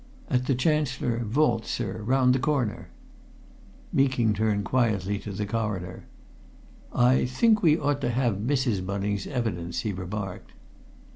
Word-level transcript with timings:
"At 0.31 0.47
the 0.47 0.55
Chancellor 0.55 1.19
Vaults, 1.23 1.69
sir 1.69 2.01
round 2.01 2.33
the 2.33 2.39
corner." 2.39 2.89
Meeking 3.93 4.33
turned 4.33 4.65
quietly 4.65 5.19
to 5.19 5.31
the 5.31 5.45
Coroner. 5.45 6.05
"I 6.91 7.25
think 7.25 7.61
we 7.61 7.77
ought 7.77 8.01
to 8.01 8.09
have 8.09 8.37
Mrs. 8.37 8.83
Bunning's 8.83 9.27
evidence," 9.27 9.81
he 9.81 9.93
remarked. 9.93 10.53